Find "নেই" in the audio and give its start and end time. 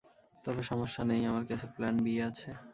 1.09-1.21